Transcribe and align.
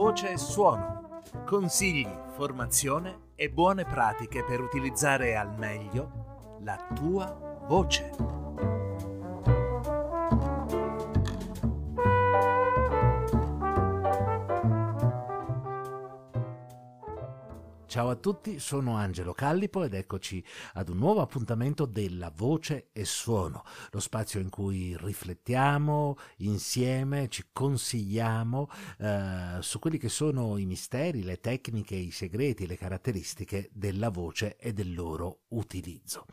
voce 0.00 0.30
e 0.30 0.38
suono. 0.38 1.20
Consigli, 1.44 2.08
formazione 2.30 3.32
e 3.34 3.50
buone 3.50 3.84
pratiche 3.84 4.42
per 4.42 4.58
utilizzare 4.58 5.36
al 5.36 5.54
meglio 5.58 6.56
la 6.62 6.86
tua 6.94 7.66
voce. 7.68 8.79
Ciao 17.90 18.08
a 18.08 18.14
tutti, 18.14 18.60
sono 18.60 18.94
Angelo 18.94 19.32
Callipo 19.32 19.82
ed 19.82 19.94
eccoci 19.94 20.40
ad 20.74 20.90
un 20.90 20.98
nuovo 20.98 21.22
appuntamento 21.22 21.86
della 21.86 22.30
Voce 22.32 22.90
e 22.92 23.04
Suono, 23.04 23.64
lo 23.90 23.98
spazio 23.98 24.38
in 24.38 24.48
cui 24.48 24.96
riflettiamo 24.96 26.16
insieme, 26.36 27.28
ci 27.28 27.46
consigliamo 27.52 28.70
eh, 28.96 29.56
su 29.58 29.80
quelli 29.80 29.98
che 29.98 30.08
sono 30.08 30.56
i 30.56 30.66
misteri, 30.66 31.24
le 31.24 31.40
tecniche, 31.40 31.96
i 31.96 32.12
segreti, 32.12 32.68
le 32.68 32.76
caratteristiche 32.76 33.70
della 33.72 34.10
voce 34.10 34.56
e 34.56 34.72
del 34.72 34.94
loro 34.94 35.40
utilizzo. 35.48 36.26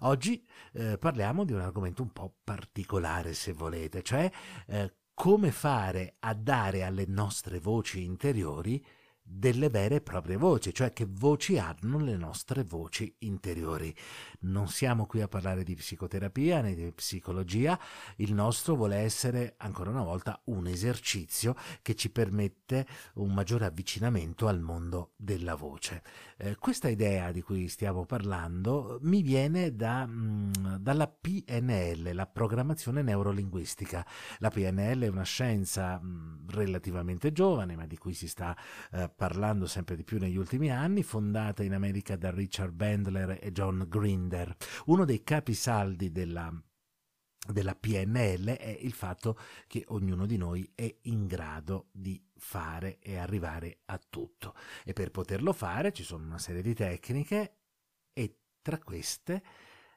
Oggi 0.00 0.44
eh, 0.72 0.98
parliamo 0.98 1.44
di 1.44 1.52
un 1.52 1.60
argomento 1.60 2.02
un 2.02 2.10
po' 2.10 2.34
particolare, 2.42 3.32
se 3.32 3.52
volete, 3.52 4.02
cioè 4.02 4.28
eh, 4.66 4.92
come 5.14 5.52
fare 5.52 6.16
a 6.18 6.34
dare 6.34 6.82
alle 6.82 7.04
nostre 7.06 7.60
voci 7.60 8.02
interiori 8.02 8.84
delle 9.28 9.68
vere 9.68 9.96
e 9.96 10.00
proprie 10.00 10.36
voci, 10.36 10.72
cioè 10.72 10.92
che 10.92 11.06
voci 11.08 11.58
hanno 11.58 11.98
le 11.98 12.16
nostre 12.16 12.62
voci 12.62 13.12
interiori. 13.20 13.94
Non 14.40 14.68
siamo 14.68 15.06
qui 15.06 15.20
a 15.20 15.28
parlare 15.28 15.64
di 15.64 15.74
psicoterapia 15.74 16.60
né 16.60 16.74
di 16.74 16.92
psicologia, 16.92 17.78
il 18.16 18.32
nostro 18.32 18.76
vuole 18.76 18.96
essere 18.96 19.54
ancora 19.58 19.90
una 19.90 20.04
volta 20.04 20.40
un 20.44 20.68
esercizio 20.68 21.56
che 21.82 21.96
ci 21.96 22.10
permette 22.10 22.86
un 23.14 23.32
maggiore 23.34 23.66
avvicinamento 23.66 24.46
al 24.46 24.60
mondo 24.60 25.12
della 25.16 25.56
voce. 25.56 26.02
Eh, 26.38 26.54
questa 26.56 26.88
idea 26.88 27.32
di 27.32 27.42
cui 27.42 27.66
stiamo 27.68 28.04
parlando 28.04 28.98
mi 29.02 29.22
viene 29.22 29.74
da, 29.74 30.06
mh, 30.06 30.50
mm, 30.58 30.74
dalla 30.76 31.08
PNL, 31.08 32.14
la 32.14 32.26
programmazione 32.26 33.02
neurolinguistica. 33.02 34.06
La 34.38 34.50
PNL 34.50 35.00
è 35.02 35.08
una 35.08 35.24
scienza 35.24 35.98
mh, 35.98 36.06
mm, 36.06 36.48
relativamente 36.50 37.32
giovane, 37.32 37.74
ma 37.74 37.86
di 37.86 37.96
cui 37.96 38.12
si 38.12 38.28
sta 38.28 38.56
eh, 38.92 39.10
parlando 39.16 39.66
sempre 39.66 39.96
di 39.96 40.04
più 40.04 40.18
negli 40.18 40.36
ultimi 40.36 40.70
anni, 40.70 41.02
fondata 41.02 41.64
in 41.64 41.72
America 41.72 42.14
da 42.16 42.30
Richard 42.30 42.72
Bandler 42.72 43.38
e 43.40 43.50
John 43.50 43.86
Grinder. 43.88 44.54
Uno 44.84 45.04
dei 45.04 45.24
capisaldi 45.24 46.12
della 46.12 46.52
della 47.52 47.76
PNL 47.76 48.56
è 48.56 48.76
il 48.80 48.92
fatto 48.92 49.38
che 49.68 49.84
ognuno 49.88 50.26
di 50.26 50.36
noi 50.36 50.68
è 50.74 50.92
in 51.02 51.26
grado 51.26 51.88
di 51.92 52.20
fare 52.36 52.98
e 52.98 53.16
arrivare 53.16 53.82
a 53.86 53.98
tutto 53.98 54.54
e 54.84 54.92
per 54.92 55.12
poterlo 55.12 55.52
fare 55.52 55.92
ci 55.92 56.02
sono 56.02 56.24
una 56.24 56.38
serie 56.38 56.62
di 56.62 56.74
tecniche 56.74 57.58
e 58.12 58.38
tra 58.62 58.78
queste 58.78 59.42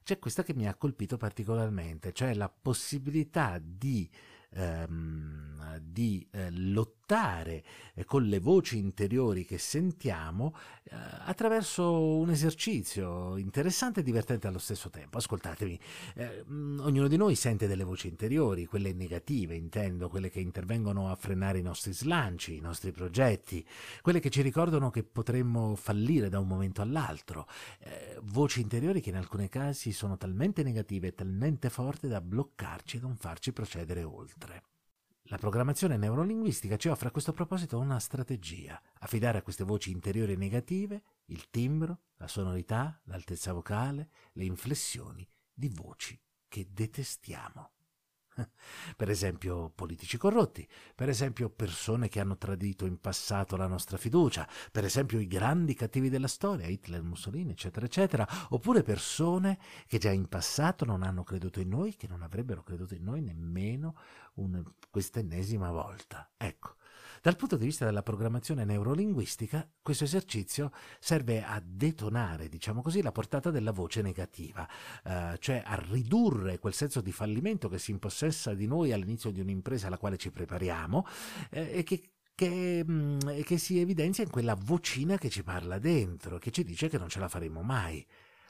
c'è 0.04 0.20
questa 0.20 0.44
che 0.44 0.54
mi 0.54 0.68
ha 0.68 0.76
colpito 0.76 1.18
particolarmente, 1.18 2.14
cioè 2.14 2.34
la 2.34 2.50
possibilità 2.50 3.60
di 3.62 4.10
ehm, 4.52 5.49
di 5.82 6.26
eh, 6.32 6.50
lottare 6.52 7.64
eh, 7.94 8.06
con 8.06 8.24
le 8.24 8.40
voci 8.40 8.78
interiori 8.78 9.46
che 9.46 9.58
sentiamo 9.58 10.56
eh, 10.84 10.96
attraverso 11.26 12.16
un 12.18 12.30
esercizio 12.30 13.38
interessante 13.38 14.00
e 14.00 14.04
divertente 14.04 14.48
allo 14.48 14.60
stesso 14.60 14.90
tempo. 14.90 15.18
Ascoltatemi, 15.18 15.80
eh, 16.16 16.44
mm, 16.50 16.80
ognuno 16.80 17.08
di 17.08 17.18
noi 17.18 17.36
sente 17.36 17.68
delle 17.68 17.84
voci 17.84 18.08
interiori, 18.08 18.66
quelle 18.66 18.94
negative 18.94 19.56
intendo, 19.56 20.10
quelle 20.10 20.30
che 20.30 20.40
intervengono 20.40 21.10
a 21.10 21.16
frenare 21.16 21.60
i 21.60 21.64
nostri 21.64 21.94
slanci, 21.94 22.56
i 22.56 22.62
nostri 22.62 22.92
progetti, 22.92 23.66
quelle 24.02 24.20
che 24.20 24.30
ci 24.30 24.42
ricordano 24.42 24.90
che 24.90 25.04
potremmo 25.04 25.76
fallire 25.76 26.30
da 26.30 26.40
un 26.40 26.48
momento 26.48 26.82
all'altro, 26.82 27.48
eh, 27.80 28.18
voci 28.24 28.62
interiori 28.62 29.02
che 29.02 29.10
in 29.10 29.18
alcuni 29.18 29.50
casi 29.50 29.92
sono 29.92 30.18
talmente 30.18 30.64
negative 30.64 31.08
e 31.08 31.16
talmente 31.16 31.70
forti 31.70 32.08
da 32.08 32.22
bloccarci 32.22 32.98
e 32.98 33.00
non 33.02 33.16
farci 33.16 33.52
procedere 33.52 34.04
oltre 34.04 34.30
oltre. 34.40 34.69
La 35.32 35.38
programmazione 35.38 35.96
neurolinguistica 35.96 36.76
ci 36.76 36.88
offre 36.88 37.10
a 37.10 37.12
questo 37.12 37.34
proposito 37.34 37.78
una 37.78 38.00
strategia, 38.00 38.82
affidare 39.02 39.38
a 39.38 39.42
queste 39.44 39.64
voci 39.64 39.92
interiori 39.92 40.36
negative 40.36 41.04
il 41.26 41.52
timbro, 41.52 42.00
la 42.16 42.28
sonorità, 42.28 43.00
l'altezza 43.04 43.54
vocale, 43.54 44.10
le 44.34 44.46
inflessioni 44.46 45.28
di 45.54 45.70
voci 45.70 46.20
che 46.48 46.70
detestiamo. 46.72 47.74
per 48.96 49.10
esempio 49.10 49.72
politici 49.74 50.18
corrotti, 50.18 50.68
per 50.96 51.10
esempio 51.10 51.50
persone 51.50 52.08
che 52.10 52.20
hanno 52.20 52.38
tradito 52.38 52.86
in 52.86 53.00
passato 53.00 53.56
la 53.56 53.68
nostra 53.68 53.98
fiducia, 53.98 54.48
per 54.72 54.84
esempio 54.84 55.20
i 55.20 55.28
grandi 55.28 55.74
cattivi 55.74 56.10
della 56.10 56.28
storia, 56.28 56.68
Hitler, 56.68 57.02
Mussolini, 57.02 57.52
eccetera, 57.52 57.86
eccetera, 57.86 58.28
oppure 58.50 58.84
persone 58.84 59.60
che 59.88 59.98
già 59.98 60.12
in 60.12 60.28
passato 60.28 60.86
non 60.86 61.04
hanno 61.04 61.24
creduto 61.24 61.60
in 61.60 61.70
noi, 61.70 61.96
che 61.96 62.08
non 62.08 62.22
avrebbero 62.22 62.64
creduto 62.64 62.96
in 62.96 63.04
noi 63.04 63.22
nemmeno 63.22 63.96
un, 64.36 64.64
quest'ennesima 64.90 65.72
volta. 65.72 66.30
Ecco, 66.38 66.76
dal 67.22 67.36
punto 67.36 67.58
di 67.58 67.66
vista 67.66 67.86
della 67.86 68.04
programmazione 68.04 68.66
neurolinguistica, 68.66 69.68
questo 69.82 70.04
esercizio 70.04 70.72
serve 71.00 71.44
a 71.44 71.62
detonare, 71.64 72.50
diciamo 72.50 72.82
così, 72.82 73.02
la 73.02 73.12
portata 73.12 73.52
della 73.52 73.72
voce 73.72 74.02
negativa, 74.02 74.68
eh, 75.04 75.38
cioè 75.40 75.62
a 75.66 75.76
ridurre 75.76 76.60
quel 76.60 76.74
senso 76.74 77.02
di 77.02 77.12
fallimento 77.12 77.70
che 77.70 77.80
si 77.80 77.92
impossessa 77.92 78.54
di 78.54 78.68
noi 78.68 78.92
all'inizio 78.92 79.32
di 79.32 79.40
un'impresa 79.40 79.88
alla 79.88 79.98
quale 79.98 80.18
ci 80.18 80.32
prepariamo 80.32 81.06
eh, 81.52 81.78
e 81.78 81.84
che 81.84 82.12
che, 82.40 82.86
mm, 82.90 83.20
che, 83.44 83.58
si 83.58 83.82
evidenzia 83.82 84.24
in 84.24 84.30
quella 84.30 84.56
vocina 84.56 85.18
che 85.18 85.30
ci 85.30 85.44
parla 85.44 85.78
dentro, 85.78 86.38
che 86.38 86.52
ci 86.52 86.64
dice 86.64 86.88
che 86.88 86.98
non 86.98 87.10
ce 87.10 87.20
la 87.20 87.28
faremo 87.28 87.62
mai. 87.64 88.06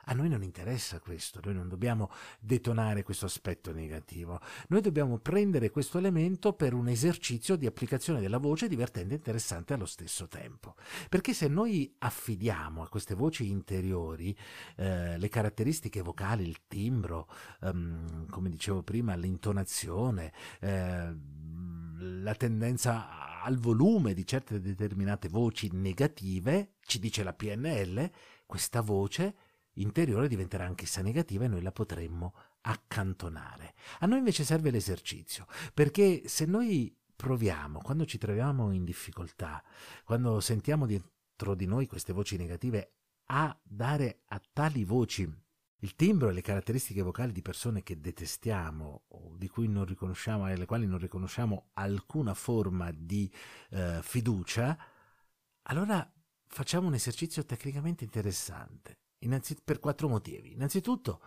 A 0.10 0.14
noi 0.14 0.28
non 0.28 0.42
interessa 0.42 1.00
questo, 1.00 1.40
noi 1.44 1.54
non 1.54 1.68
dobbiamo 1.68 2.10
detonare 2.40 3.04
questo 3.04 3.28
aspetto 3.28 3.72
negativo, 3.72 4.42
noi 4.70 4.82
dobbiamo 4.82 5.20
prendere 5.20 5.70
questo 5.70 6.00
elemento 6.00 6.54
per 6.54 6.74
un 6.74 6.88
esercizio 6.88 7.56
di 7.56 7.68
applicazione 7.68 8.20
della 8.20 8.40
voce 8.40 8.68
divertente 8.68 9.14
e 9.14 9.18
interessante 9.18 9.74
allo 9.74 9.86
stesso 9.86 10.28
tempo. 10.28 10.74
Perché 11.10 11.36
se 11.36 11.48
noi 11.48 11.94
affidiamo 12.00 12.82
a 12.82 12.90
queste 12.90 13.14
voci 13.14 13.52
interiori 13.52 14.36
eh, 14.78 15.16
le 15.16 15.30
caratteristiche 15.30 16.02
vocali, 16.02 16.42
il 16.42 16.62
timbro, 16.68 17.30
ehm, 17.62 18.30
come 18.30 18.50
dicevo 18.50 18.82
prima, 18.82 19.14
l'intonazione, 19.14 20.34
eh, 20.60 21.16
la 22.00 22.34
tendenza 22.34 23.44
al 23.44 23.60
volume 23.60 24.16
di 24.16 24.26
certe 24.26 24.60
determinate 24.60 25.30
voci 25.30 25.70
negative, 25.72 26.78
ci 26.82 26.98
dice 26.98 27.22
la 27.22 27.34
PNL, 27.34 28.10
questa 28.48 28.82
voce 28.82 29.36
interiore 29.82 30.28
diventerà 30.28 30.66
anch'essa 30.66 31.02
negativa 31.02 31.46
e 31.46 31.48
noi 31.48 31.62
la 31.62 31.72
potremmo 31.72 32.34
accantonare. 32.62 33.74
A 34.00 34.06
noi 34.06 34.20
invece 34.20 34.44
serve 34.44 34.72
l'esercizio, 34.72 35.46
perché 35.74 36.24
se 36.26 36.46
noi 36.46 36.96
proviamo, 37.16 37.80
quando 37.80 38.06
ci 38.06 38.18
troviamo 38.18 38.72
in 38.72 38.84
difficoltà, 38.86 39.64
quando 40.04 40.40
sentiamo 40.40 40.86
dentro 40.86 41.56
di 41.56 41.66
noi 41.66 41.88
queste 41.88 42.14
voci 42.14 42.38
negative, 42.38 42.94
a 43.32 43.58
dare 43.62 44.22
a 44.28 44.42
tali 44.54 44.84
voci 44.84 45.30
il 45.82 45.96
timbro 45.96 46.30
e 46.30 46.34
le 46.34 46.42
caratteristiche 46.42 47.02
vocali 47.02 47.32
di 47.32 47.42
persone 47.42 47.84
che 47.84 48.00
detestiamo 48.00 49.04
o 49.08 49.36
di 49.38 49.48
cui 49.48 49.68
non 49.68 49.86
riconosciamo 49.86 50.46
alle 50.46 50.66
quali 50.66 50.86
non 50.86 51.00
riconosciamo 51.00 51.70
alcuna 51.74 52.34
forma 52.34 52.92
di 52.92 53.32
eh, 53.70 54.00
fiducia, 54.02 54.78
allora 55.64 56.10
facciamo 56.48 56.88
un 56.88 56.96
esercizio 56.96 57.46
tecnicamente 57.46 58.04
interessante. 58.04 58.98
Innanzit- 59.20 59.62
per 59.64 59.80
quattro 59.80 60.08
motivi. 60.08 60.54
Innanzitutto, 60.54 61.22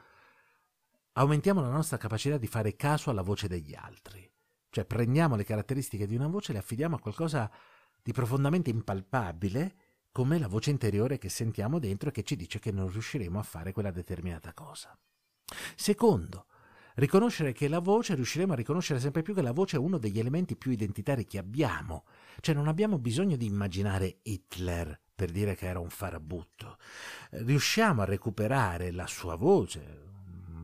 aumentiamo 1.13 1.61
la 1.61 1.71
nostra 1.71 1.97
capacità 1.97 2.39
di 2.39 2.47
fare 2.47 2.77
caso 2.77 3.11
alla 3.11 3.23
voce 3.23 3.49
degli 3.49 3.75
altri. 3.75 4.31
Cioè 4.71 4.85
prendiamo 4.85 5.37
le 5.37 5.45
caratteristiche 5.45 6.07
di 6.07 6.15
una 6.15 6.29
voce 6.29 6.51
e 6.51 6.55
le 6.55 6.61
affidiamo 6.61 6.97
a 6.97 7.01
qualcosa 7.01 7.51
di 8.03 8.13
profondamente 8.13 8.71
impalpabile, 8.71 9.77
come 10.11 10.39
la 10.39 10.49
voce 10.49 10.71
interiore 10.71 11.19
che 11.19 11.29
sentiamo 11.29 11.79
dentro 11.79 12.09
e 12.09 12.13
che 12.13 12.23
ci 12.23 12.37
dice 12.37 12.59
che 12.59 12.71
non 12.71 12.91
riusciremo 12.91 13.39
a 13.39 13.43
fare 13.43 13.73
quella 13.73 13.91
determinata 13.91 14.53
cosa. 14.53 14.99
Secondo, 15.77 16.47
riconoscere 16.97 17.53
che 17.53 17.69
la 17.69 17.79
voce, 17.81 18.15
riusciremo 18.15 18.53
a 18.53 18.57
riconoscere 18.57 19.01
sempre 19.01 19.23
più 19.23 19.35
che 19.35 19.43
la 19.43 19.53
voce 19.53 19.77
è 19.77 19.81
uno 19.81 19.99
degli 19.99 20.19
elementi 20.19 20.57
più 20.57 20.71
identitari 20.71 21.25
che 21.25 21.39
abbiamo. 21.39 22.05
Cioè 22.41 22.55
non 22.55 22.69
abbiamo 22.69 22.99
bisogno 22.99 23.37
di 23.37 23.47
immaginare 23.47 24.19
Hitler 24.23 25.01
per 25.15 25.31
dire 25.31 25.55
che 25.55 25.67
era 25.67 25.79
un 25.79 25.91
farabutto. 25.91 26.79
Riusciamo 27.31 28.03
a 28.03 28.07
recuperare 28.07 28.91
la 28.91 29.07
sua 29.07 29.37
voce, 29.37 30.11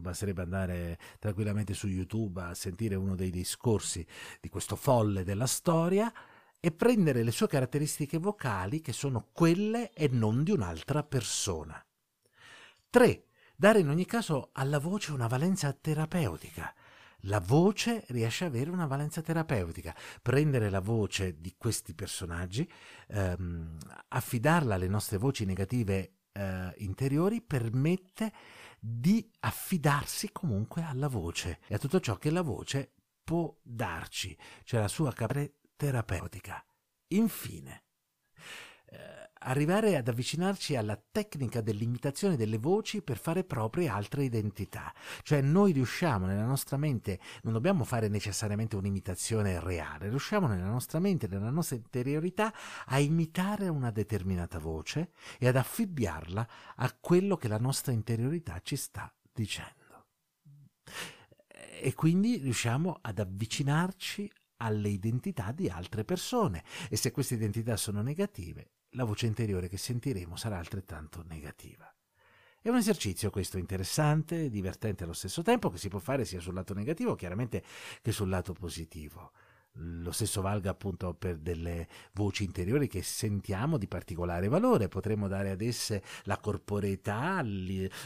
basterebbe 0.00 0.42
andare 0.42 0.98
tranquillamente 1.18 1.74
su 1.74 1.86
YouTube 1.86 2.42
a 2.42 2.54
sentire 2.54 2.94
uno 2.94 3.14
dei 3.14 3.30
discorsi 3.30 4.04
di 4.40 4.48
questo 4.48 4.76
folle 4.76 5.24
della 5.24 5.46
storia 5.46 6.12
e 6.60 6.72
prendere 6.72 7.22
le 7.22 7.30
sue 7.30 7.46
caratteristiche 7.46 8.18
vocali 8.18 8.80
che 8.80 8.92
sono 8.92 9.28
quelle 9.32 9.92
e 9.92 10.08
non 10.08 10.42
di 10.42 10.50
un'altra 10.50 11.04
persona. 11.04 11.80
3. 12.90 13.27
Dare 13.60 13.80
in 13.80 13.88
ogni 13.88 14.06
caso 14.06 14.50
alla 14.52 14.78
voce 14.78 15.10
una 15.10 15.26
valenza 15.26 15.72
terapeutica. 15.72 16.72
la 17.22 17.40
voce 17.40 18.04
riesce 18.10 18.44
ad 18.44 18.54
avere 18.54 18.70
una 18.70 18.86
valenza 18.86 19.20
terapeutica. 19.20 19.92
Prendere 20.22 20.70
la 20.70 20.78
voce 20.78 21.40
di 21.40 21.56
questi 21.58 21.92
personaggi, 21.92 22.70
ehm, 23.08 23.76
affidarla 24.10 24.76
alle 24.76 24.86
nostre 24.86 25.16
voci 25.16 25.44
negative 25.44 26.18
eh, 26.30 26.72
interiori 26.76 27.42
permette 27.42 28.32
di 28.78 29.28
affidarsi 29.40 30.30
comunque 30.30 30.82
alla 30.82 31.08
voce 31.08 31.58
e 31.66 31.74
a 31.74 31.78
tutto 31.78 31.98
ciò 31.98 32.16
che 32.16 32.30
la 32.30 32.42
voce 32.42 32.92
può 33.24 33.52
darci, 33.60 34.38
cioè 34.62 34.78
la 34.78 34.86
sua 34.86 35.12
capacità 35.12 35.52
terapeutica. 35.74 36.64
Infine, 37.08 37.82
eh, 38.90 39.18
arrivare 39.40 39.96
ad 39.96 40.08
avvicinarci 40.08 40.74
alla 40.76 41.00
tecnica 41.10 41.60
dell'imitazione 41.60 42.36
delle 42.36 42.58
voci 42.58 43.02
per 43.02 43.18
fare 43.18 43.44
proprie 43.44 43.88
altre 43.88 44.24
identità. 44.24 44.92
Cioè 45.22 45.40
noi 45.40 45.72
riusciamo 45.72 46.26
nella 46.26 46.44
nostra 46.44 46.76
mente, 46.76 47.20
non 47.42 47.52
dobbiamo 47.52 47.84
fare 47.84 48.08
necessariamente 48.08 48.76
un'imitazione 48.76 49.60
reale, 49.60 50.08
riusciamo 50.08 50.46
nella 50.46 50.66
nostra 50.68 50.98
mente, 50.98 51.28
nella 51.28 51.50
nostra 51.50 51.76
interiorità 51.76 52.52
a 52.86 52.98
imitare 52.98 53.68
una 53.68 53.90
determinata 53.90 54.58
voce 54.58 55.12
e 55.38 55.48
ad 55.48 55.56
affibbiarla 55.56 56.48
a 56.76 56.96
quello 56.98 57.36
che 57.36 57.48
la 57.48 57.58
nostra 57.58 57.92
interiorità 57.92 58.60
ci 58.62 58.76
sta 58.76 59.12
dicendo. 59.32 59.76
E 61.80 61.94
quindi 61.94 62.38
riusciamo 62.38 62.98
ad 63.00 63.20
avvicinarci 63.20 64.30
alle 64.60 64.88
identità 64.88 65.52
di 65.52 65.68
altre 65.68 66.04
persone 66.04 66.64
e 66.88 66.96
se 66.96 67.12
queste 67.12 67.34
identità 67.34 67.76
sono 67.76 68.02
negative 68.02 68.72
la 68.92 69.04
voce 69.04 69.26
interiore 69.26 69.68
che 69.68 69.76
sentiremo 69.76 70.36
sarà 70.36 70.58
altrettanto 70.58 71.22
negativa. 71.26 71.92
È 72.60 72.68
un 72.68 72.76
esercizio 72.76 73.30
questo 73.30 73.58
interessante, 73.58 74.50
divertente 74.50 75.04
allo 75.04 75.12
stesso 75.12 75.42
tempo, 75.42 75.70
che 75.70 75.78
si 75.78 75.88
può 75.88 75.98
fare 75.98 76.24
sia 76.24 76.40
sul 76.40 76.54
lato 76.54 76.74
negativo 76.74 77.14
chiaramente 77.14 77.62
che 78.02 78.12
sul 78.12 78.28
lato 78.28 78.52
positivo. 78.52 79.32
Lo 79.80 80.10
stesso 80.10 80.40
valga 80.40 80.70
appunto 80.70 81.14
per 81.14 81.38
delle 81.38 81.86
voci 82.12 82.44
interiori 82.44 82.88
che 82.88 83.02
sentiamo 83.02 83.78
di 83.78 83.86
particolare 83.86 84.48
valore, 84.48 84.88
potremmo 84.88 85.28
dare 85.28 85.50
ad 85.50 85.60
esse 85.60 86.02
la 86.24 86.38
corporeità, 86.38 87.42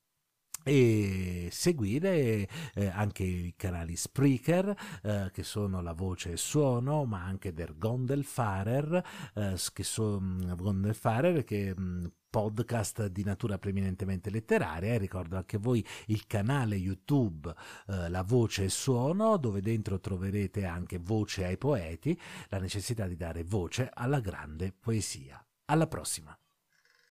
e 0.63 1.50
seguire 1.52 2.48
eh, 2.74 2.88
anche 2.88 3.24
i 3.24 3.54
canali 3.56 3.96
Spreaker 3.96 4.75
eh, 5.04 5.30
che 5.34 5.44
sono 5.44 5.81
La 5.81 5.94
Voce 5.94 6.34
e 6.34 6.38
Suono 6.38 7.06
ma 7.06 7.24
anche 7.24 7.54
Der 7.54 7.78
Gondelfarer 7.78 9.04
eh, 9.36 9.56
che 9.74 9.84
sono 9.84 10.56
Gondelfarer 10.56 11.44
che 11.44 11.74
mh, 11.75 11.81
mm, 11.81 12.06
podcast 12.31 13.08
di 13.08 13.24
natura 13.24 13.60
preminentemente 13.60 14.31
letteraria. 14.31 14.94
E 14.94 14.98
ricordo 14.98 15.36
anche 15.36 15.58
voi 15.58 15.86
il 16.08 16.25
canale 16.25 16.75
YouTube 16.78 17.54
eh, 17.88 18.10
La 18.10 18.24
Voce 18.24 18.63
e 18.63 18.69
Suono 18.69 19.38
dove 19.38 19.62
dentro 19.62 20.00
troverete 20.00 20.66
anche 20.66 20.98
Voce 20.98 21.46
ai 21.46 21.58
poeti 21.58 22.19
la 22.48 22.60
necessità 22.60 23.06
di 23.06 23.18
dare 23.18 23.44
voce 23.44 23.90
alla 23.94 24.19
grande 24.19 24.74
poesia. 24.78 25.44
Alla 25.66 25.88
prossima 25.88 26.36